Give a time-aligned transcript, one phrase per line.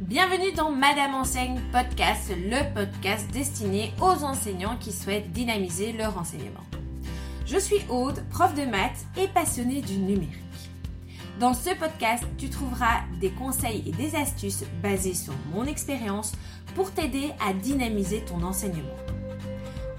[0.00, 6.64] Bienvenue dans Madame Enseigne Podcast, le podcast destiné aux enseignants qui souhaitent dynamiser leur enseignement.
[7.46, 10.32] Je suis Aude, prof de maths et passionnée du numérique.
[11.38, 16.32] Dans ce podcast, tu trouveras des conseils et des astuces basés sur mon expérience
[16.74, 18.96] pour t'aider à dynamiser ton enseignement.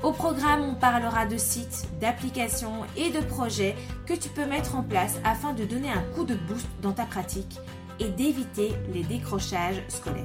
[0.03, 3.75] Au programme, on parlera de sites, d'applications et de projets
[4.05, 7.05] que tu peux mettre en place afin de donner un coup de boost dans ta
[7.05, 7.57] pratique
[7.99, 10.23] et d'éviter les décrochages scolaires.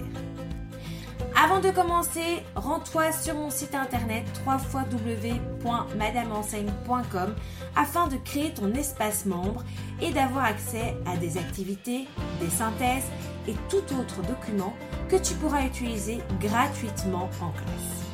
[1.42, 7.34] Avant de commencer, rends-toi sur mon site internet www.madameenseigne.com
[7.76, 9.64] afin de créer ton espace membre
[10.02, 12.06] et d'avoir accès à des activités,
[12.40, 13.06] des synthèses
[13.48, 14.74] et tout autre document
[15.08, 18.04] que tu pourras utiliser gratuitement en classe.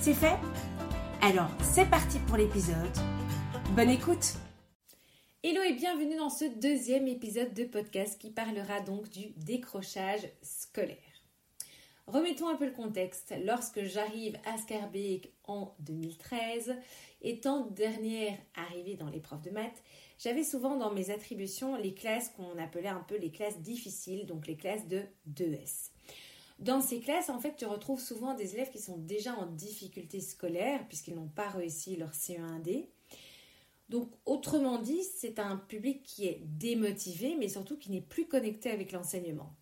[0.00, 0.36] C'est fait?
[1.22, 2.74] Alors, c'est parti pour l'épisode.
[3.76, 4.34] Bonne écoute
[5.44, 10.96] Hello et bienvenue dans ce deuxième épisode de podcast qui parlera donc du décrochage scolaire.
[12.08, 13.32] Remettons un peu le contexte.
[13.44, 16.74] Lorsque j'arrive à Scarbeck en 2013,
[17.22, 19.80] étant dernière arrivée dans profs de maths,
[20.18, 24.48] j'avais souvent dans mes attributions les classes qu'on appelait un peu les classes difficiles, donc
[24.48, 25.02] les classes de
[25.32, 25.90] 2S.
[26.58, 30.18] Dans ces classes, en fait, tu retrouves souvent des élèves qui sont déjà en difficulté
[30.18, 32.88] scolaire puisqu'ils n'ont pas réussi leur CE1D
[33.88, 38.70] donc, autrement dit, c'est un public qui est démotivé, mais surtout qui n'est plus connecté
[38.70, 39.54] avec l'enseignement.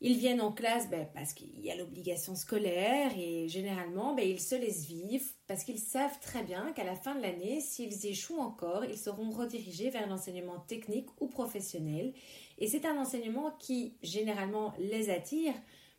[0.00, 4.40] Ils viennent en classe ben, parce qu'il y a l'obligation scolaire et généralement ben, ils
[4.40, 8.38] se laissent vivre parce qu'ils savent très bien qu'à la fin de l'année, s'ils échouent
[8.38, 12.12] encore, ils seront redirigés vers l'enseignement technique ou professionnel.
[12.58, 15.54] Et c'est un enseignement qui généralement les attire,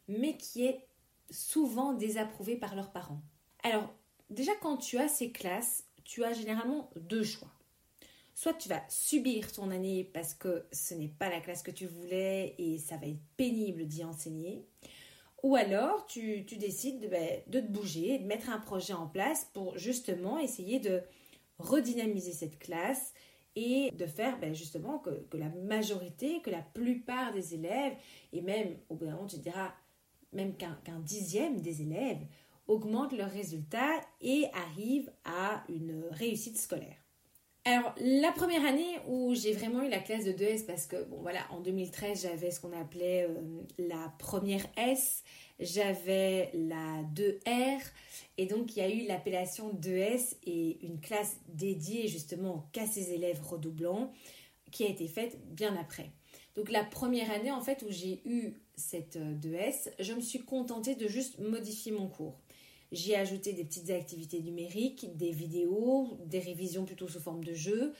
[0.08, 0.88] mais qui est
[1.30, 3.22] souvent désapprouvé par leurs parents.
[3.64, 3.94] Alors,
[4.30, 7.52] déjà quand tu as ces classes, tu as généralement deux choix.
[8.34, 11.86] Soit tu vas subir ton année parce que ce n'est pas la classe que tu
[11.86, 14.66] voulais et ça va être pénible d'y enseigner.
[15.44, 19.48] Ou alors tu, décides de, ben, de, te bouger, de mettre un projet en place
[19.54, 21.04] pour justement essayer de
[21.60, 23.14] redynamiser cette classe
[23.56, 27.94] et de faire ben, justement que, la majorité, que la plupart des élèves,
[28.33, 29.73] et même au bout d'un moment tu diras
[30.33, 32.26] même qu'un dixième des élèves
[32.70, 36.96] augmentent leurs résultats et arrivent à une réussite scolaire.
[37.66, 41.18] Alors, la première année où j'ai vraiment eu la classe de 2S, parce que, bon
[41.22, 43.42] voilà, en 2013, j'avais ce qu'on appelait euh,
[43.78, 45.24] la première S,
[45.60, 47.82] j'avais la 2R,
[48.38, 53.12] et donc il y a eu l'appellation 2S et une classe dédiée justement qu'à ces
[53.12, 54.14] élèves redoublants
[54.72, 56.12] qui a été faite bien après.
[56.56, 60.40] Donc la première année en fait où j'ai eu cette 2S, euh, je me suis
[60.40, 62.40] contentée de juste modifier mon cours.
[62.92, 67.94] J'ai ajouté des petites activités numériques, des vidéos, des révisions plutôt sous forme de jeu.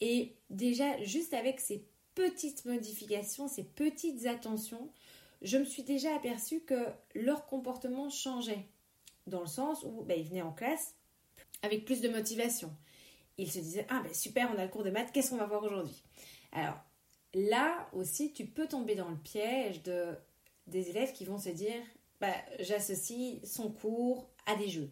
[0.00, 4.90] Et déjà, juste avec ces petites modifications, ces petites attentions,
[5.42, 8.66] je me suis déjà aperçue que leur comportement changeait.
[9.26, 10.94] Dans le sens où ben, ils venaient en classe
[11.62, 12.72] avec plus de motivation.
[13.38, 15.46] Ils se disaient Ah ben super, on a le cours de maths, qu'est-ce qu'on va
[15.46, 16.02] voir aujourd'hui?
[16.52, 16.78] Alors
[17.34, 20.14] là aussi, tu peux tomber dans le piège de,
[20.66, 21.82] des élèves qui vont se dire
[22.20, 24.90] bah, j'associe son cours à des jeux.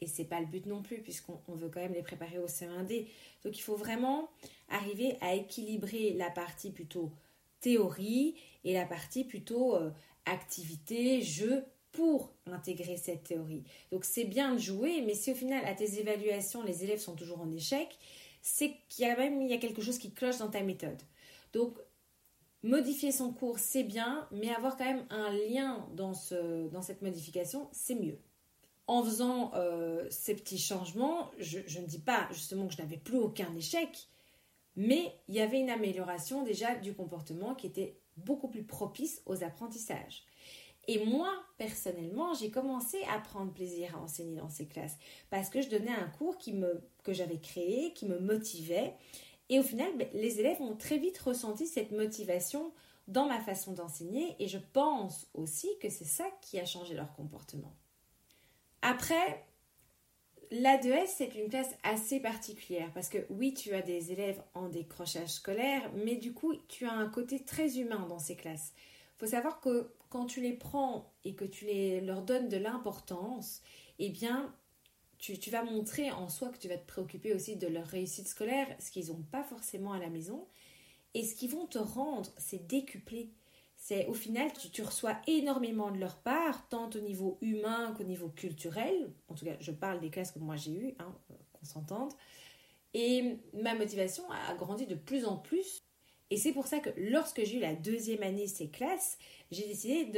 [0.00, 3.08] Et c'est pas le but non plus, puisqu'on veut quand même les préparer au CE1D.
[3.44, 4.28] Donc il faut vraiment
[4.68, 7.10] arriver à équilibrer la partie plutôt
[7.60, 9.90] théorie et la partie plutôt euh,
[10.24, 13.64] activité, jeu pour intégrer cette théorie.
[13.90, 17.16] Donc c'est bien de jouer, mais si au final à tes évaluations les élèves sont
[17.16, 17.98] toujours en échec,
[18.40, 21.02] c'est qu'il y a même il y a quelque chose qui cloche dans ta méthode.
[21.52, 21.76] Donc
[22.64, 27.02] Modifier son cours, c'est bien, mais avoir quand même un lien dans, ce, dans cette
[27.02, 28.18] modification, c'est mieux.
[28.88, 33.18] En faisant euh, ces petits changements, je, ne dis pas justement que je n'avais plus
[33.18, 34.08] aucun échec,
[34.74, 39.44] mais il y avait une amélioration déjà du comportement qui était beaucoup plus propice aux
[39.44, 40.24] apprentissages.
[40.88, 44.96] Et moi, personnellement, j'ai commencé à prendre plaisir à enseigner dans ces classes
[45.30, 48.94] parce que je donnais un cours qui me, que j'avais créé, qui me motivait
[49.48, 52.72] et au final, ben, les élèves ont très vite ressenti cette motivation
[53.06, 57.12] dans ma façon d'enseigner et je pense aussi que c'est ça qui a changé leur
[57.14, 57.74] comportement.
[58.82, 59.44] Après,
[60.50, 65.30] l'A2S, c'est une classe assez particulière parce que oui, tu as des élèves en décrochage
[65.30, 68.74] scolaire, mais du coup, tu as un côté très humain dans ces classes.
[69.16, 72.56] Il faut savoir que quand tu les prends et que tu les, leur donnes de
[72.56, 73.62] l'importance,
[73.98, 74.54] eh bien,
[75.18, 78.68] tu, vas montrer en soi que tu vas te préoccuper aussi de leur réussite scolaire,
[78.78, 80.46] ce qu'ils n'ont pas forcément à la maison.
[81.14, 83.30] Et ce qu'ils vont te rendre, c'est décuplé.
[83.76, 88.28] C'est au final, tu, reçois énormément de leur part, tant au niveau humain qu'au niveau
[88.28, 89.12] culturel.
[89.28, 91.14] En tout cas, je parle des classes que moi j'ai eues, hein,
[91.52, 92.12] qu'on s'entende.
[92.94, 95.80] Et ma motivation a grandi de plus en plus.
[96.30, 99.18] Et c'est pour ça que lorsque j'ai eu la deuxième année ces classes,
[99.50, 100.12] j'ai décidé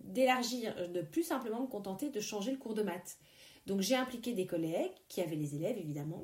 [0.00, 3.18] d'élargir, de, plus simplement me contenter de changer le cours de maths.
[3.66, 6.22] Donc j'ai impliqué des collègues qui avaient les élèves évidemment.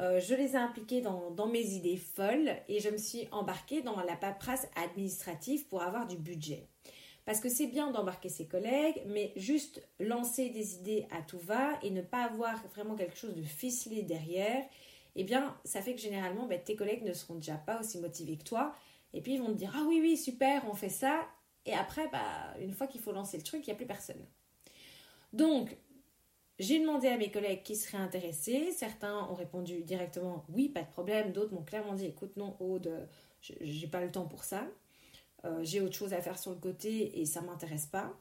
[0.00, 4.00] Euh, je les ai impliqués dans, mes idées folles et je me suis embarquée dans
[4.00, 6.66] la paperasse administrative pour avoir du budget.
[7.24, 11.78] Parce que c'est bien d'embarquer ses collègues, mais juste lancer des idées à tout va
[11.82, 14.64] et ne pas avoir vraiment quelque chose de ficelé derrière,
[15.16, 18.36] eh bien, ça fait que généralement, ben, tes collègues ne seront déjà pas aussi motivés
[18.36, 18.74] que toi.
[19.12, 21.26] Et puis, ils vont te dire Ah oui, oui, super, on fait ça.
[21.66, 24.24] Et après, bah, une fois qu'il faut lancer le truc, il n'y a plus personne.
[25.32, 25.76] Donc,
[26.58, 28.72] j'ai demandé à mes collègues qui seraient intéressés.
[28.72, 31.32] Certains ont répondu directement oui, pas de problème.
[31.32, 32.90] D'autres m'ont clairement dit écoute, non, Aude,
[33.40, 34.66] j'ai pas le temps pour ça.
[35.44, 38.12] Euh, j'ai autre chose à faire sur le côté et ça m'intéresse pas.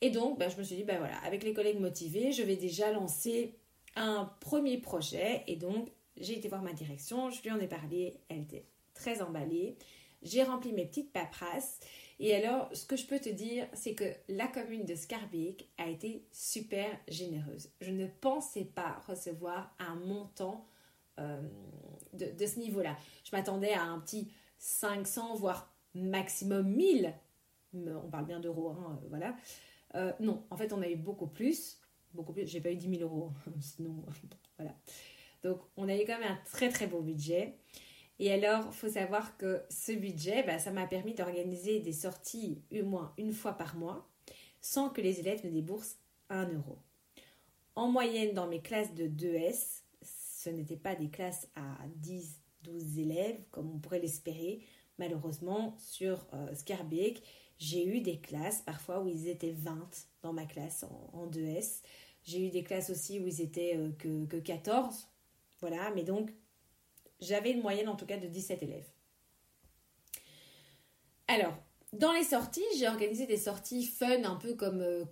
[0.00, 2.56] Et donc, bah, je me suis dit, bah voilà, avec les collègues motivés, je vais
[2.56, 3.54] déjà lancer
[3.94, 5.44] un premier projet.
[5.46, 9.22] Et donc, j'ai été voir ma direction, je lui en ai parlé, elle était très
[9.22, 9.76] emballée.
[10.22, 11.78] J'ai rempli mes petites paperasses.
[12.18, 15.88] Et alors, ce que je peux te dire, c'est que la commune de Scarbeck a
[15.88, 17.70] été super généreuse.
[17.80, 20.66] Je ne pensais pas recevoir un montant
[21.18, 21.40] euh,
[22.12, 22.96] de, ce niveau-là.
[23.24, 27.12] Je m'attendais à un petit 500, voire maximum 1000.
[27.74, 29.36] On parle bien d'euros, hein, euh, voilà.
[29.94, 31.78] Euh, non, en fait, on a eu beaucoup plus.
[32.14, 32.46] Beaucoup plus.
[32.46, 33.32] J'ai pas eu 10 000 euros.
[33.60, 34.04] Sinon,
[34.58, 34.74] voilà.
[35.42, 37.56] Donc, on a eu quand même un très très beau budget.
[38.24, 42.62] Et alors, il faut savoir que ce budget, bah, ça m'a permis d'organiser des sorties
[42.72, 44.08] au moins une fois par mois,
[44.60, 45.98] sans que les élèves ne déboursent
[46.30, 46.78] un euro.
[47.74, 52.98] En moyenne, dans mes classes de 2S, ce n'étaient pas des classes à 10, 12
[53.00, 54.62] élèves, comme on pourrait l'espérer
[54.98, 57.24] malheureusement, sur euh, Scarbeck,
[57.58, 61.82] j'ai eu des classes parfois où ils étaient 20 dans ma classe en, 2S.
[62.22, 65.08] J'ai eu des classes aussi où ils étaient euh, que, que 14.
[65.60, 66.32] Voilà, mais donc
[67.22, 68.88] j'avais une moyenne en tout cas de 17 élèves.
[71.28, 71.54] Alors,
[71.92, 75.04] dans les sorties, j'ai organisé des sorties fun un peu comme euh.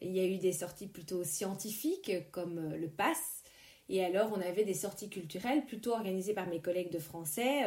[0.00, 3.42] Il y a eu des sorties plutôt scientifiques comme euh, le PASS.
[3.88, 7.64] Et alors, on avait des sorties culturelles plutôt organisées par mes collègues de français,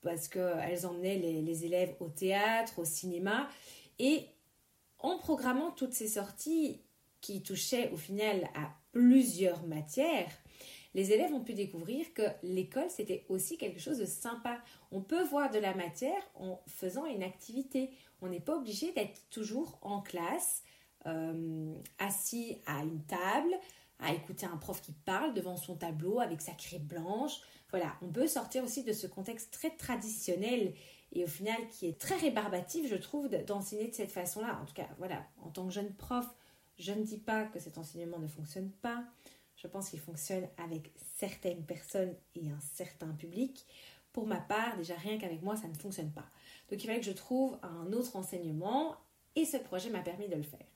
[0.00, 3.48] parce qu'elles emmenaient les, élèves au théâtre, au cinéma.
[3.98, 4.26] Et
[5.00, 6.80] en programmant toutes ces sorties
[7.20, 10.30] qui touchaient au final à plusieurs matières,
[10.94, 14.58] les élèves ont pu découvrir que l'école, c'était aussi quelque chose de sympa.
[14.90, 17.90] On peut voir de la matière en faisant une activité.
[18.20, 20.62] On n'est pas obligé d'être toujours en classe,
[21.06, 23.54] euh, assis à une table,
[24.00, 27.40] à écouter un prof qui parle devant son tableau avec sa craie blanche.
[27.70, 30.74] Voilà, on peut sortir aussi de ce contexte très traditionnel
[31.12, 34.58] et au final qui est très rébarbatif, je trouve, d'enseigner de cette façon-là.
[34.60, 36.26] En tout cas, voilà, en tant que jeune prof,
[36.78, 39.04] je ne dis pas que cet enseignement ne fonctionne pas.
[39.60, 43.66] Je pense qu'il fonctionne avec certaines personnes et un certain public.
[44.12, 46.26] Pour ma part, déjà rien qu'avec moi, ça ne fonctionne pas.
[46.70, 48.96] Donc il fallait que je trouve un autre enseignement
[49.36, 50.66] et ce projet m'a permis de le faire.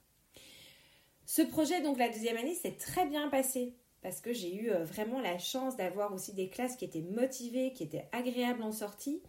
[1.27, 4.85] Ce projet, donc la deuxième année, s'est très bien passé parce que j'ai eu euh,
[4.85, 9.23] vraiment la chance d'avoir aussi des classes qui étaient motivées, qui étaient agréables en sortie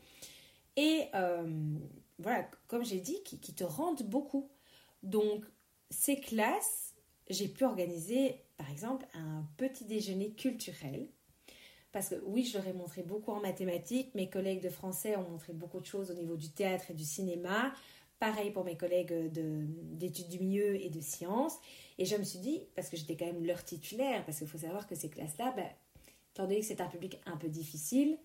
[0.75, 1.77] et euh,
[2.19, 4.49] voilà, comme j'ai dit, qui, te rendent beaucoup.
[5.03, 5.43] Donc
[5.89, 6.84] ces classes,
[7.29, 11.07] j'ai pu organiser par exemple un petit déjeuner culturel.
[11.91, 15.29] Parce que oui, je leur ai montré beaucoup en mathématiques, mes collègues de français ont
[15.29, 17.73] montré beaucoup de choses au niveau du théâtre et du cinéma,
[18.19, 21.57] pareil pour mes collègues d'études du milieu et de sciences.
[21.97, 24.57] Et je me suis dit, parce que j'étais quand même leur titulaire, parce qu'il faut
[24.57, 25.69] savoir que ces classes-là, ben,
[26.33, 28.17] étant donné que c'est un public un peu difficile,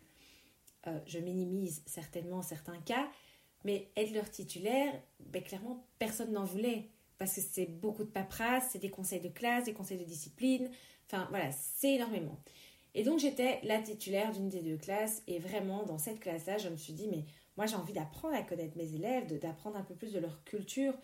[0.89, 3.09] euh, je minimise certainement certains cas,
[3.65, 6.89] mais être leur titulaire, ben, clairement, personne n'en voulait.
[7.21, 10.71] Parce que c'est beaucoup de paperasse, c'est des conseils de classe, des conseils de discipline,
[11.07, 12.41] enfin voilà, c'est énormément.
[12.95, 16.71] Et donc j'étais la titulaire d'une des deux classes, et vraiment dans cette classe-là, je
[16.71, 17.27] me suis dit, mais
[17.59, 20.95] moi j'ai envie d'apprendre à connaître mes élèves, d'apprendre un peu plus de leur culture,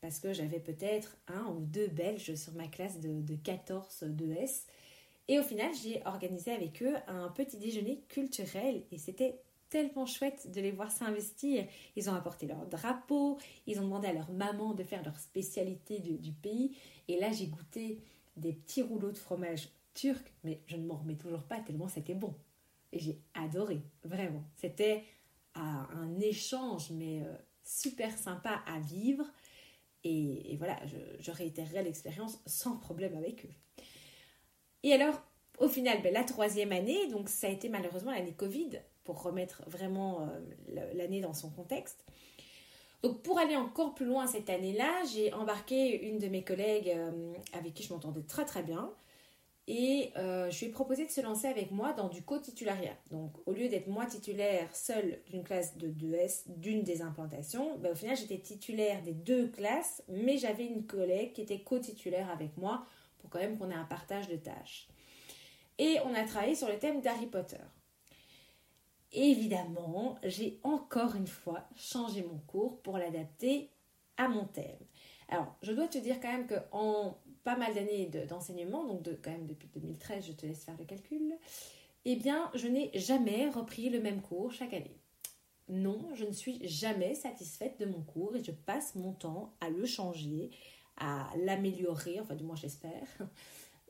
[0.00, 4.62] parce que j'avais peut-être un ou deux Belges sur ma classe de, de 14 2S.
[5.28, 10.50] Et au final, j'ai organisé avec eux un petit déjeuner culturel et c'était tellement chouette
[10.50, 11.66] de les voir s'investir.
[11.96, 15.98] Ils ont apporté leur drapeau, ils ont demandé à leur maman de faire leur spécialité
[15.98, 16.76] du, pays.
[17.08, 18.00] Et là, j'ai goûté
[18.36, 22.14] des petits rouleaux de fromage turc, mais je ne m'en remets toujours pas tellement c'était
[22.14, 22.34] bon.
[22.92, 24.44] Et j'ai adoré, vraiment.
[24.56, 25.04] C'était
[25.54, 29.24] un échange, mais euh, super sympa à vivre.
[30.04, 30.78] Et, voilà,
[31.18, 33.84] je, réitérerai l'expérience sans problème avec eux.
[34.84, 35.20] Et alors,
[35.58, 39.62] au final, ben, la troisième année, donc ça a été malheureusement l'année Covid, pour remettre
[39.66, 42.04] vraiment euh, l'année dans son contexte.
[43.02, 47.32] Donc pour aller encore plus loin cette année-là, j'ai embarqué une de mes collègues euh,
[47.52, 48.92] avec qui je m'entendais très très bien.
[49.68, 52.96] et euh, je lui ai proposé de se lancer avec moi dans du co-titulariat.
[53.10, 57.92] Donc, au lieu d'être moi titulaire seule d'une classe de 2S, d'une des implantations, ben,
[57.92, 62.56] au final, j'étais titulaire des deux classes, mais j'avais une collègue qui était co-titulaire avec
[62.56, 62.86] moi
[63.18, 64.88] pour quand même qu'on ait un partage de tâches.
[65.78, 67.62] Et on a travaillé sur le thème d'Harry Potter.
[69.18, 73.70] Évidemment, j'ai encore une fois changé mon cours pour l'adapter
[74.18, 74.76] à mon thème.
[75.30, 79.30] Alors, je dois te dire quand même qu'en pas mal d'années d'enseignement, donc de, quand
[79.30, 81.34] même depuis 2013, je te laisse faire le calcul,
[82.04, 85.00] eh bien, je n'ai jamais repris le même cours chaque année.
[85.68, 89.70] Non, je ne suis jamais satisfaite de mon cours et je passe mon temps à
[89.70, 90.50] le changer,
[90.98, 93.08] à l'améliorer, enfin du moins j'espère.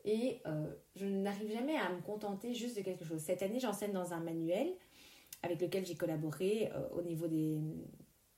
[0.05, 3.19] Et euh, je n'arrive jamais à me contenter juste de quelque chose.
[3.19, 4.73] Cette année, j'enseigne dans un manuel
[5.43, 7.59] avec lequel j'ai collaboré euh, au niveau des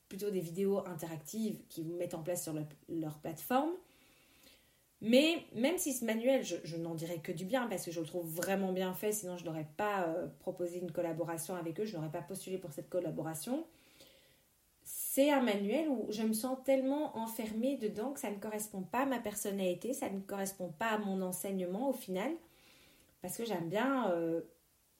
[0.09, 2.53] plutôt des vidéos interactives qui vous mettent en place sur
[2.89, 3.71] leur plateforme.
[5.01, 8.05] Mais même si ce manuel, je, n'en dirais que du bien parce que je le
[8.05, 11.95] trouve vraiment bien fait, sinon je n'aurais pas euh, proposé une collaboration avec eux, je
[11.95, 13.65] n'aurais pas postulé pour cette collaboration.
[14.83, 19.03] C'est un manuel où je me sens tellement enfermée dedans que ça ne correspond pas
[19.03, 22.31] à ma personnalité, ça ne correspond pas à mon enseignement au final,
[23.21, 24.41] parce que j'aime bien euh,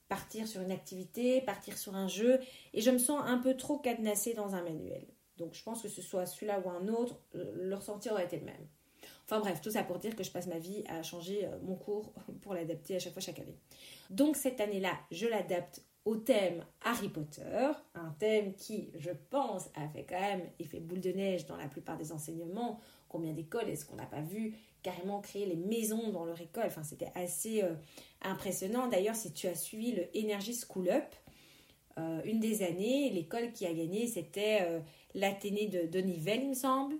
[0.09, 2.39] partir sur une activité, partir sur un jeu,
[2.73, 5.05] et je me sens un peu trop cadenassée dans un manuel.
[5.37, 8.45] Donc je pense que ce soit celui-là ou un autre, le ressenti aurait été le
[8.45, 8.67] même.
[9.25, 11.75] Enfin bref, tout ça pour dire que je passe ma vie à changer euh, mon
[11.75, 12.11] cours
[12.41, 13.57] pour l'adapter à chaque fois chaque année.
[14.09, 19.87] Donc cette année-là, je l'adapte au thème Harry Potter, un thème qui, je pense, a
[19.89, 22.79] fait quand même effet boule de neige dans la plupart des enseignements.
[23.07, 26.83] Combien d'écoles est-ce qu'on n'a pas vu carrément créer les maisons dans leur école Enfin,
[26.83, 27.75] c'était assez euh,
[28.21, 28.87] impressionnant.
[28.87, 31.15] D'ailleurs, si tu as suivi le Energy School Up,
[31.97, 34.79] euh, une des années, l'école qui a gagné, c'était euh,
[35.13, 36.95] l'Athénée de, de Nivelles, il me semble,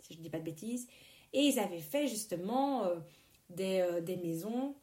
[0.00, 0.88] si je ne dis pas de bêtises.
[1.32, 2.84] Et ils avaient fait justement
[3.50, 4.74] des, des, maisons.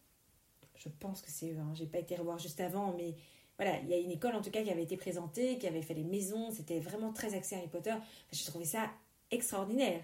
[0.75, 1.73] Je pense que c'est eux, hein.
[1.73, 3.15] j'ai pas été revoir juste avant, mais
[3.57, 5.81] voilà, il y a une école en tout cas qui avait été présentée, qui avait
[5.81, 7.95] fait les maisons, c'était vraiment très axé Harry Potter.
[8.31, 8.91] J'ai trouvé ça
[9.31, 10.01] extraordinaire.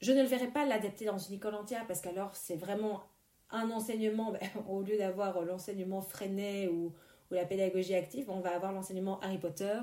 [0.00, 3.02] Je ne le verrai pas l'adapter dans une école entière parce qu'alors c'est vraiment
[3.50, 6.92] un enseignement, ben, au lieu d'avoir l'enseignement freiné ou,
[7.30, 9.78] la pédagogie active, on va avoir l'enseignement Harry Potter.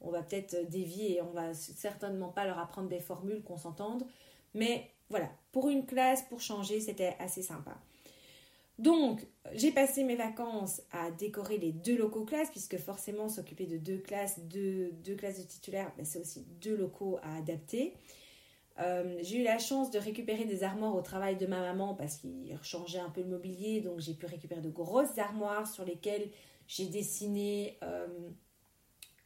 [0.00, 4.04] On va peut-être dévier et on va certainement pas leur apprendre des formules qu'on s'entende.
[4.54, 7.78] Mais voilà, pour une classe, pour changer, c'était assez sympa.
[8.80, 13.76] Donc, j'ai passé mes vacances à décorer les deux locaux classes, puisque forcément, s'occuper de
[13.76, 17.94] deux classes, deux, deux classes de titulaires, ben, c'est aussi deux locaux à adapter.
[18.80, 22.16] Euh, j'ai eu la chance de récupérer des armoires au travail de ma maman parce
[22.16, 26.30] qu'il changeait un peu le mobilier, donc j'ai pu récupérer de grosses armoires sur lesquelles
[26.66, 28.06] j'ai dessiné euh,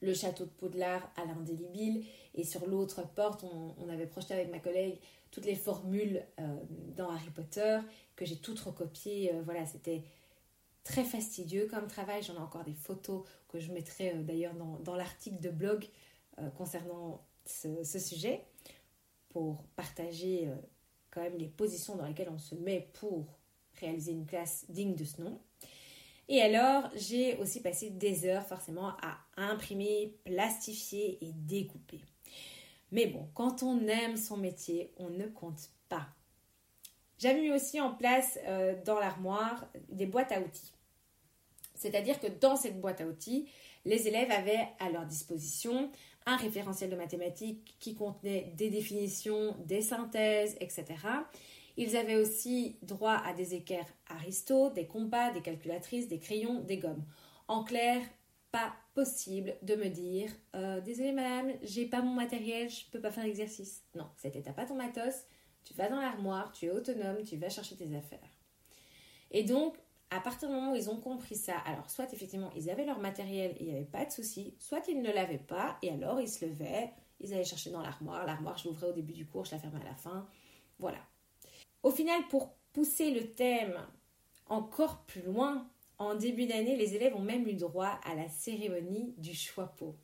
[0.01, 3.45] le château de Poudlard à l'indélébile et sur l'autre porte,
[3.79, 4.99] on, avait projeté avec ma collègue
[5.31, 6.57] toutes les formules euh,
[6.97, 7.79] dans Harry Potter
[8.17, 9.33] que j'ai toutes recopiées.
[9.45, 10.03] Voilà, c'était
[10.83, 12.23] très fastidieux comme travail.
[12.23, 15.87] J'en ai encore des photos que je mettrai d'ailleurs dans, l'article de blog
[16.57, 18.45] concernant ce, sujet
[19.35, 20.49] pour partager
[21.11, 23.27] quand même les positions dans lesquelles on se met pour
[23.81, 25.41] réaliser une classe digne de ce nom.
[26.29, 32.01] Et alors, j'ai aussi passé des heures forcément à imprimer, plastifier et découper.
[32.93, 36.07] Mais bon, quand on aime son métier, on ne compte pas.
[37.19, 40.73] J'avais mis aussi en place euh, dans l'armoire des boîtes à outils.
[41.75, 43.49] C'est-à-dire que dans cette boîte à outils,
[43.85, 45.91] les élèves avaient à leur disposition
[46.27, 50.85] un référentiel de mathématiques qui contenait des définitions, des synthèses, etc.
[51.77, 56.79] Ils avaient aussi droit à des équerres Aristo, des compas, des calculatrices, des crayons, des
[56.79, 57.05] gommes.
[57.49, 58.01] En clair,
[58.53, 63.11] pas possible de me dire euh, désolé madame, j'ai pas mon matériel, je peux pas
[63.11, 63.83] faire l'exercice.
[63.97, 65.27] Non, c'était t'as pas ton matos,
[65.65, 68.31] tu vas dans l'armoire, tu es autonome, tu vas chercher tes affaires.
[69.33, 69.77] Et donc,
[70.15, 72.99] à partir du moment où ils ont compris ça, alors soit effectivement ils avaient leur
[72.99, 76.21] matériel et il n'y avait pas de souci, soit ils ne l'avaient pas et alors
[76.21, 79.45] ils se levaient, ils allaient chercher dans l'armoire, l'armoire je l'ouvrais au début du cours,
[79.45, 80.27] je la fermais à la fin,
[80.79, 80.99] voilà.
[81.83, 83.79] Au final, pour pousser le thème
[84.47, 85.69] encore plus loin,
[85.99, 89.97] en début d'année, les élèves ont même eu droit à la cérémonie du choix-peau.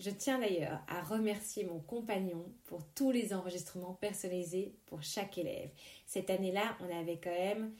[0.00, 5.70] Je tiens d'ailleurs à remercier mon compagnon pour tous les enregistrements personnalisés pour chaque élève.
[6.06, 7.74] Cette année-là, on avait quand même,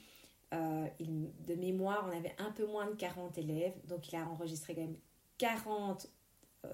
[0.53, 4.75] euh, de mémoire, on avait un peu moins de 40 élèves, donc il a enregistré
[4.75, 4.97] quand même
[5.37, 6.07] 40
[6.65, 6.69] euh,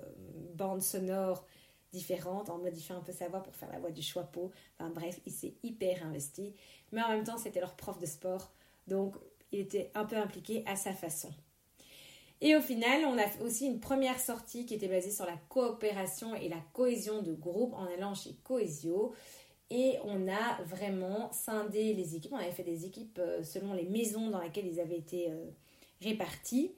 [0.56, 1.46] bandes sonores
[1.92, 4.52] différentes en modifiant un peu sa voix pour faire la voix du choix-peau.
[4.78, 6.54] Enfin bref, il s'est hyper investi.
[6.92, 8.52] Mais en même temps, c'était leur prof de sport.
[8.88, 9.16] Donc
[9.52, 11.30] il était un peu impliqué à sa façon.
[12.42, 16.36] Et au final, on a aussi une première sortie qui était basée sur la coopération
[16.36, 19.14] et la cohésion de groupe en allant chez Cohesio.
[19.70, 22.34] Et on a vraiment scindé les équipes.
[22.34, 25.46] On avait fait des équipes euh, selon les maisons dans lesquelles ils avaient été euh,
[26.02, 26.72] répartis.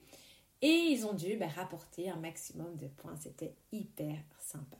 [0.62, 3.16] Et ils ont dû bah, rapporter un maximum de points.
[3.16, 4.76] C'était hyper sympa.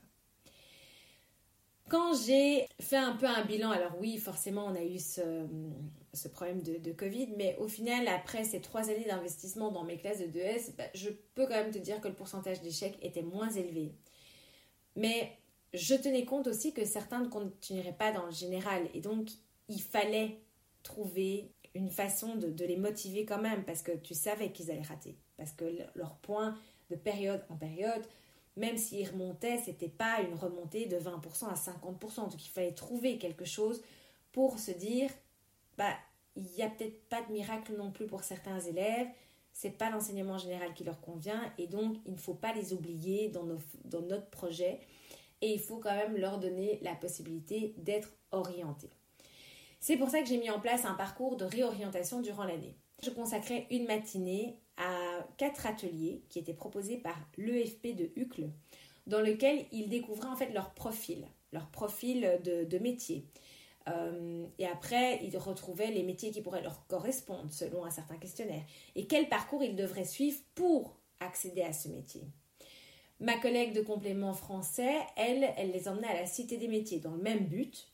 [1.89, 6.61] Quand j'ai fait un peu un bilan, alors oui, forcément, on a eu ce, problème
[6.61, 10.75] de, Covid, mais au final, après ces trois années d'investissement dans mes classes de 2S,
[10.77, 13.91] bah, je peux quand même te dire que le pourcentage d'échecs était moins élevé.
[14.95, 15.37] Mais
[15.73, 19.29] je tenais compte aussi que certains ne continueraient pas dans le général, et donc
[19.67, 20.39] il fallait
[20.83, 25.15] trouver une façon de, les motiver quand même, parce que tu savais qu'ils allaient rater,
[25.37, 26.57] parce que leurs points
[26.89, 28.03] de période en période
[28.57, 32.29] même s'il remontait, c'était pas une remontée de 20% à 50%.
[32.29, 33.81] Donc il fallait trouver quelque chose
[34.31, 35.09] pour se dire,
[35.77, 35.95] bah,
[36.35, 39.07] il n'y a peut-être pas de miracle non plus pour certains élèves,
[39.53, 43.29] c'est pas l'enseignement général qui leur convient, et donc il ne faut pas les oublier
[43.29, 43.43] dans
[44.01, 44.79] notre projet,
[45.41, 48.91] et il faut quand même leur donner la possibilité d'être orientés.
[49.79, 52.75] C'est pour ça que j'ai mis en place un parcours de réorientation durant l'année.
[53.03, 58.49] Je consacrais une matinée à quatre ateliers qui étaient proposés par l'EFP de Hucle,
[59.07, 63.25] dans lequel ils découvraient en fait leur profil, leur profil de, métier.
[63.87, 68.63] Euh, et après, ils retrouvaient les métiers qui pourraient leur correspondre selon un certain questionnaire
[68.93, 72.21] et quel parcours ils devraient suivre pour accéder à ce métier.
[73.21, 77.11] Ma collègue de complément français, elle, elle les emmenait à la Cité des métiers dans
[77.11, 77.87] le même but.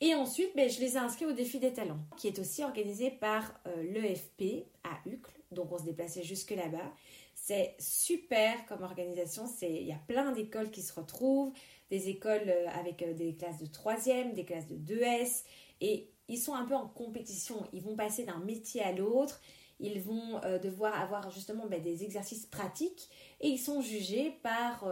[0.00, 3.10] Et ensuite, ben, je les ai inscrits au défi des talents, qui est aussi organisé
[3.10, 5.32] par euh, l'EFP à Uccle.
[5.50, 6.92] Donc on se déplaçait jusque là-bas.
[7.34, 11.52] C'est super comme organisation, il y a plein d'écoles qui se retrouvent,
[11.90, 15.42] des écoles euh, avec euh, des classes de 3e, des classes de 2S,
[15.80, 19.40] et ils sont un peu en compétition, ils vont passer d'un métier à l'autre,
[19.80, 23.08] ils vont euh, devoir avoir justement ben, des exercices pratiques,
[23.40, 24.86] et ils sont jugés par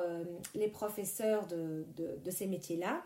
[0.55, 3.03] les professeurs de ces métiers-là.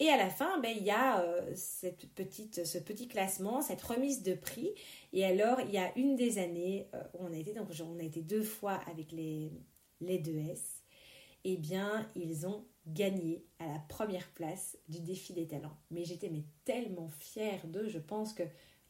[0.00, 4.34] Et à la fin, ben, il y a euh, ce petit classement, cette remise de
[4.34, 4.72] prix.
[5.12, 7.98] Et alors, il y a une des années euh, où on a été, donc on
[7.98, 9.52] a été deux fois avec les,
[10.00, 10.82] les 2S.
[11.44, 15.76] Eh bien, ils ont gagné à la première place du défi des talents.
[15.90, 16.30] Mais j'étais
[16.64, 17.88] tellement fière d'eux.
[17.88, 18.32] Je pense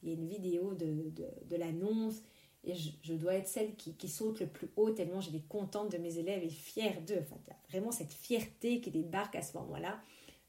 [0.04, 1.10] qu'il y a une vidéo de,
[1.48, 2.22] de, l'annonce
[2.64, 6.18] et je, dois être celle qui, saute le plus haut tellement j'étais contente de mes
[6.18, 7.20] élèves et fière d'eux.
[7.22, 7.36] Enfin,
[7.70, 10.00] vraiment cette fierté qui débarque à ce moment-là.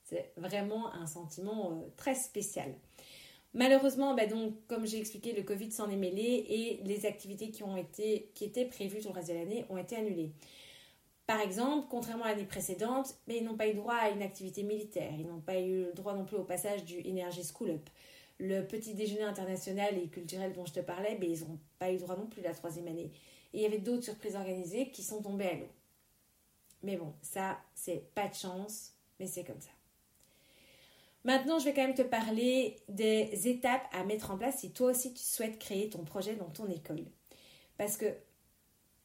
[0.04, 2.74] C'est vraiment un sentiment euh, très spécial.
[3.54, 7.64] Malheureusement, bah donc, comme j'ai expliqué, le Covid s'en est mêlé et les activités qui,
[7.64, 10.32] ont été, qui étaient prévues tout le reste de l'année ont été annulées.
[11.26, 14.62] Par exemple, contrairement à l'année précédente, mais ils n'ont pas eu droit à une activité
[14.62, 17.90] militaire, ils n'ont pas eu droit non plus au passage du Energy School Up.
[18.38, 21.98] Le petit déjeuner international et culturel dont je te parlais, mais ils n'ont pas eu
[21.98, 23.12] droit non plus la troisième année.
[23.54, 25.70] Et il y avait d'autres surprises organisées qui sont tombées à l'eau.
[26.84, 29.72] Mais bon, ça, c'est pas de chance, mais c'est comme ça.
[31.24, 34.92] Maintenant, je vais quand même te parler des étapes à mettre en place si toi
[34.92, 37.06] aussi tu souhaites créer ton projet dans ton école.
[37.78, 38.06] Parce que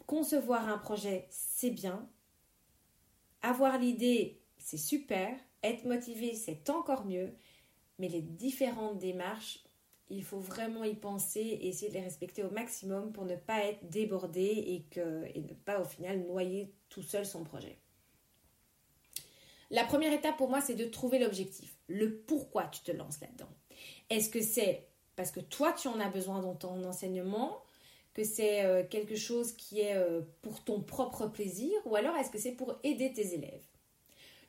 [0.07, 2.07] concevoir un projet, c'est bien.
[3.41, 5.35] Avoir l'idée, c'est super.
[5.63, 7.33] Être motivé, c'est encore mieux.
[8.01, 9.63] Mais les différentes démarches,
[10.09, 13.63] il faut vraiment y penser et essayer de les respecter au maximum pour ne pas
[13.63, 14.43] être débordé
[14.97, 17.77] et, ne pas au final noyer tout seul son projet.
[19.71, 23.51] La première étape pour moi, c'est de trouver l'objectif, le pourquoi tu te lances là-dedans.
[24.09, 27.63] Est-ce que c'est parce que toi, tu en as besoin dans ton enseignement,
[28.15, 32.31] que c'est euh, quelque chose qui est euh, pour ton propre plaisir, ou alors est-ce
[32.31, 33.70] que c'est pour aider tes élèves?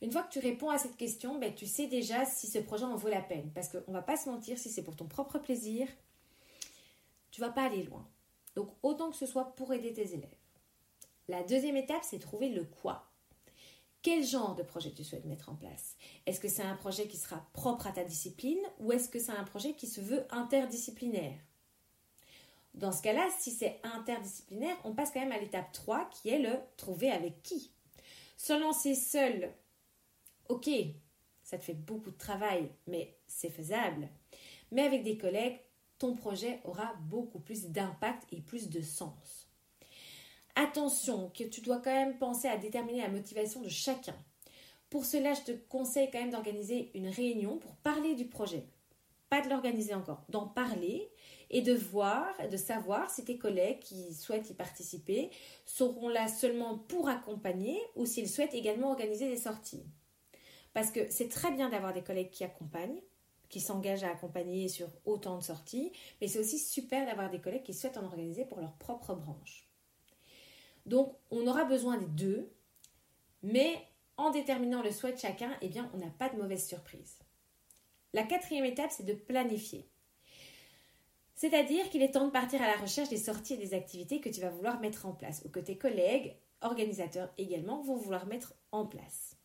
[0.01, 2.85] Une fois que tu réponds à cette question, ben, tu sais déjà si ce projet
[2.85, 3.51] en vaut la peine.
[3.53, 5.87] Parce qu'on ne va pas se mentir, si c'est pour ton propre plaisir,
[7.29, 8.07] tu vas pas aller loin.
[8.55, 10.35] Donc autant que ce soit pour aider tes élèves.
[11.27, 13.07] La deuxième étape, c'est trouver le quoi.
[14.01, 15.95] Quel genre de projet tu souhaites mettre en place?
[16.25, 19.31] Est-ce que c'est un projet qui sera propre à ta discipline ou est-ce que c'est
[19.31, 21.37] un projet qui se veut interdisciplinaire?
[22.73, 26.39] Dans ce cas-là, si c'est interdisciplinaire, on passe quand même à l'étape 3 qui est
[26.39, 27.71] le trouver avec qui.
[28.37, 29.53] Se lancer seul,
[30.51, 30.69] ok,
[31.43, 34.09] ça te fait beaucoup de travail, mais c'est faisable.
[34.71, 35.59] Mais avec des collègues,
[35.97, 39.47] ton projet aura beaucoup plus d'impact et plus de sens.
[40.55, 44.15] Attention, que tu dois quand même penser à déterminer la motivation de chacun.
[44.89, 48.65] Pour cela, je te conseille quand même d'organiser une réunion pour parler du projet.
[49.29, 51.09] Pas de l'organiser encore, d'en parler
[51.49, 55.29] et de voir, de savoir si tes collègues qui souhaitent y participer
[55.65, 59.85] seront là seulement pour accompagner ou s'ils souhaitent également organiser des sorties.
[60.73, 63.01] Parce que c'est très bien d'avoir des collègues qui accompagnent,
[63.49, 67.63] qui s'engagent à accompagner sur autant de sorties, mais c'est aussi super d'avoir des collègues
[67.63, 69.67] qui souhaitent en organiser pour leur propre branche.
[70.85, 72.51] Donc, on aura besoin des deux,
[73.43, 73.75] mais
[74.17, 77.19] en déterminant le souhait de chacun, eh bien, on n'a pas de mauvaise surprise.
[78.13, 79.87] La quatrième étape, c'est de planifier.
[81.35, 84.29] C'est-à-dire qu'il est temps de partir à la recherche des sorties et des activités que
[84.29, 88.53] tu vas vouloir mettre en place ou que tes collègues, organisateurs également, vont vouloir mettre
[88.71, 89.37] en place.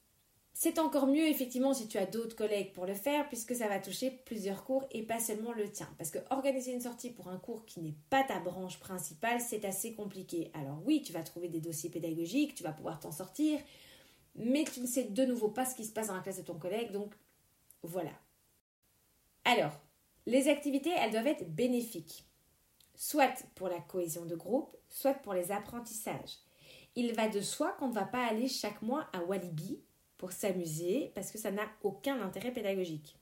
[0.59, 3.79] C'est encore mieux effectivement si tu as d'autres collègues pour le faire puisque ça va
[3.79, 5.87] toucher plusieurs cours et pas seulement le tien.
[5.99, 9.67] Parce que organiser une sortie pour un cours qui n'est pas ta branche principale, c'est
[9.67, 10.51] assez compliqué.
[10.55, 13.61] Alors oui, tu vas trouver des dossiers pédagogiques, tu vas pouvoir t'en sortir,
[14.35, 16.43] mais tu ne sais de nouveau pas ce qui se passe dans la classe de
[16.43, 17.13] ton collègue, donc
[17.83, 18.13] voilà.
[19.45, 19.79] Alors,
[20.25, 22.25] les activités, elles doivent être bénéfiques,
[22.95, 26.39] soit pour la cohésion de groupe, soit pour les apprentissages.
[26.95, 29.83] Il va de soi qu'on ne va pas aller chaque mois à Walibi
[30.19, 33.19] pour s'amuser parce que ça n'a aucun intérêt pédagogique.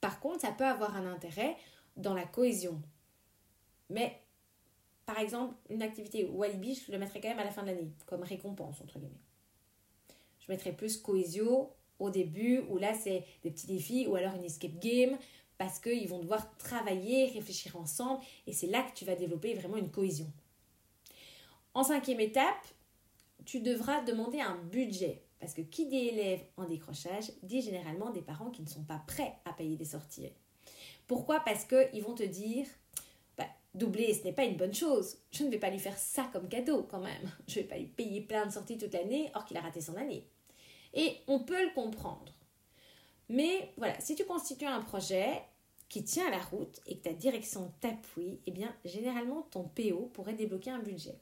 [0.00, 1.56] Par contre, ça peut avoir un intérêt
[1.96, 2.82] dans la cohésion.
[3.88, 4.20] Mais,
[5.06, 7.92] par exemple, une activité Walibi, je le mettrai quand même à la fin de l'année,
[8.06, 9.20] comme récompense, entre guillemets.
[10.40, 14.44] Je mettrai plus cohésion au début, où là, c'est des petits défis, ou alors une
[14.44, 15.16] escape game,
[15.56, 19.76] parce qu'ils vont devoir travailler, réfléchir ensemble, et c'est là que tu vas développer vraiment
[19.76, 20.26] une cohésion.
[21.74, 22.66] En cinquième étape,
[23.44, 25.22] tu devras demander un budget.
[25.42, 29.02] Parce que qui dit élèves en décrochage dit généralement des parents qui ne sont pas
[29.08, 30.28] prêts à payer des sorties.
[31.08, 31.40] Pourquoi?
[31.40, 32.64] Parce qu'ils vont te dire
[33.36, 35.18] bah, doubler, ce n'est pas une bonne chose.
[35.32, 37.28] Je ne vais pas lui faire ça comme cadeau quand même.
[37.48, 39.80] Je ne vais pas lui payer plein de sorties toute l'année, or qu'il a raté
[39.80, 40.28] son année.
[40.94, 42.32] Et on peut le comprendre.
[43.28, 45.42] Mais voilà, si tu constitues un projet
[45.88, 50.08] qui tient à la route et que ta direction t'appuie, eh bien généralement ton PO
[50.12, 51.18] pourrait débloquer un budget.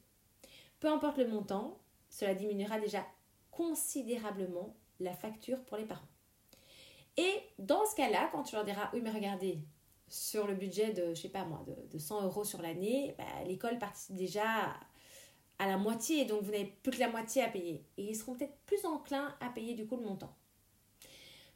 [0.79, 3.03] Peu importe le montant, cela diminuera déjà
[3.61, 6.07] considérablement la facture pour les parents.
[7.17, 9.59] Et dans ce cas-là, quand tu leur diras, oui, mais regardez,
[10.07, 13.77] sur le budget de, je sais pas moi, de, 100 euros sur l'année, bah, l'école
[13.77, 14.43] participe déjà
[15.59, 17.85] à la moitié, donc vous n'avez plus que la moitié à payer.
[17.97, 20.33] Et ils seront peut-être plus enclins à payer du coup le montant.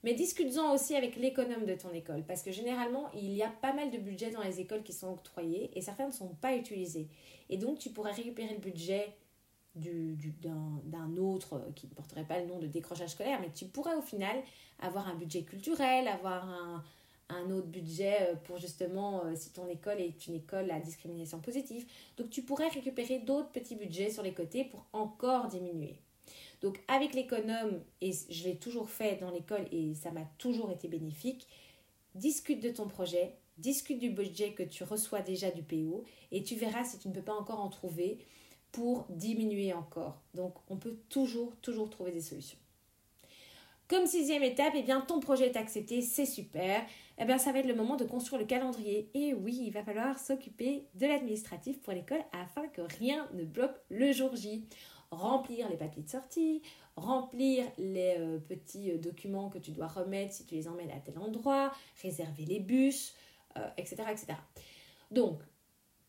[0.03, 3.73] Mais discute-en aussi avec l'économe de ton école, parce que généralement, il y a pas
[3.73, 7.07] mal de budgets dans les écoles qui sont octroyés et certains ne sont pas utilisés.
[7.49, 9.15] Et donc, tu pourrais récupérer le budget
[9.75, 13.95] d'un autre euh, qui ne porterait pas le nom de décrochage scolaire, mais tu pourrais
[13.95, 14.37] au final
[14.79, 16.83] avoir un budget culturel, avoir un,
[17.29, 21.39] un autre budget euh, pour justement euh, si ton école est une école à discrimination
[21.39, 21.85] positive.
[22.17, 25.95] Donc tu pourrais récupérer d'autres petits budgets sur les côtés pour encore diminuer.
[26.61, 30.87] Donc avec l'économe, et je l'ai toujours fait dans l'école et ça m'a toujours été
[30.87, 31.47] bénéfique,
[32.15, 36.55] discute de ton projet, discute du budget que tu reçois déjà du PO et tu
[36.55, 38.19] verras si tu ne peux pas encore en trouver
[38.75, 40.21] pour diminuer encore.
[40.33, 42.57] Donc on peut toujours, toujours trouver des solutions.
[43.87, 46.83] Comme sixième étape, eh bien, ton projet est accepté, c'est super.
[47.17, 49.09] Eh bien, ça va être le moment de construire le calendrier.
[49.13, 53.77] Et oui, il va falloir s'occuper de l'administratif pour l'école afin que rien ne bloque
[53.89, 54.67] le jour J.
[55.11, 56.61] Remplir les papiers de sortie,
[56.97, 60.99] remplir les euh, petits euh, documents que tu dois remettre si tu les emmènes à
[60.99, 63.13] tel endroit, réserver les bus,
[63.77, 64.33] etc., euh, etc.
[65.11, 65.39] Donc,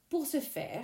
[0.09, 0.83] pour ce faire,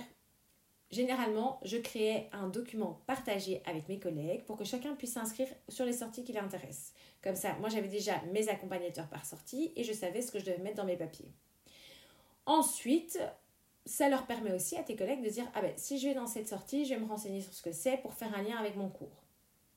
[0.91, 5.85] Généralement, je créais un document partagé avec mes collègues pour que chacun puisse s'inscrire sur
[5.85, 6.93] les sorties qui l'intéressent.
[7.23, 10.45] Comme ça, moi j'avais déjà mes accompagnateurs par sortie et je savais ce que je
[10.45, 11.31] devais mettre dans mes papiers.
[12.45, 13.19] Ensuite,
[13.85, 16.27] ça leur permet aussi à tes collègues de dire Ah ben, si je vais dans
[16.27, 18.75] cette sortie, je vais me renseigner sur ce que c'est pour faire un lien avec
[18.75, 19.23] mon cours.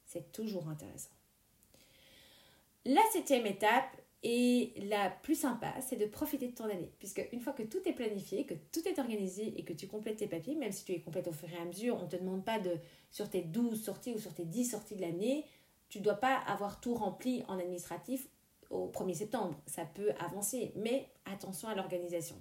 [0.05, 1.11] C'est toujours intéressant.
[2.85, 3.97] La septième étape,
[4.29, 6.91] et la plus sympa, c'est de profiter de ton année.
[6.99, 10.17] Puisque une fois que tout est planifié, que tout est organisé et que tu complètes
[10.17, 12.17] tes papiers, même si tu les complètes au fur et à mesure, on ne te
[12.17, 12.77] demande pas de,
[13.13, 15.45] sur tes 12 sorties ou sur tes 10 sorties de l'année,
[15.89, 18.27] tu ne dois pas avoir tout rempli en administratif
[18.69, 19.55] au 1er septembre.
[19.65, 22.35] Ça peut avancer, mais attention à l'organisation.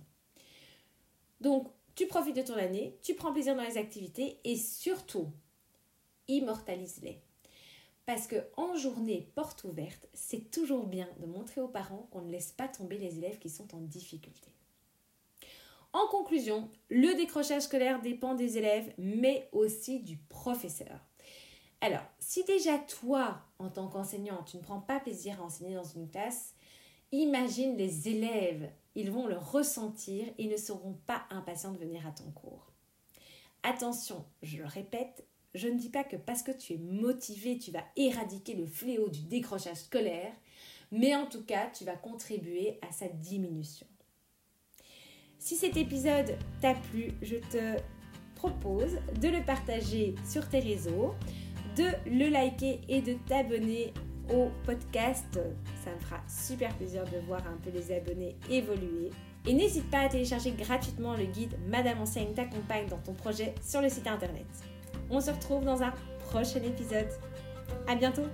[1.40, 5.28] Donc, tu profites de ton année, tu prends plaisir dans les activités et surtout,
[6.28, 7.22] immortalise-les.
[8.06, 12.32] Parce que en journée porte ouverte, c'est toujours bien de montrer aux parents qu'on ne
[12.32, 14.52] laisse pas tomber les élèves qui sont en difficulté.
[15.92, 21.00] En conclusion, le décrochage scolaire dépend des élèves, mais aussi du professeur.
[21.82, 25.84] Alors, si déjà toi, en tant qu'enseignant, tu ne prends pas plaisir à enseigner dans
[25.84, 26.54] une classe,
[27.12, 28.70] imagine les élèves.
[28.96, 32.72] Ils vont le ressentir et ne seront pas impatients de venir à ton cours.
[33.64, 37.72] Attention, je le répète, je ne dis pas que parce que tu es motivé, tu
[37.72, 40.34] vas éradiquer le fléau du décrochage scolaire,
[40.92, 43.88] mais en tout cas, tu vas contribuer à sa diminution.
[45.40, 47.80] Si cet épisode t'a plu, je te
[48.36, 51.16] propose de le partager sur tes réseaux,
[51.78, 53.94] de le liker et de t'abonner
[54.34, 55.40] au podcast.
[55.84, 59.10] Ça me fera super plaisir de voir un peu les abonnés évoluer.
[59.46, 63.82] Et n'hésite pas à télécharger gratuitement le guide Madame Enseigne t'accompagne dans ton projet sur
[63.82, 64.48] le site internet.
[65.10, 65.94] On se retrouve dans un
[66.30, 67.10] prochain épisode.
[67.88, 68.26] À bientôt!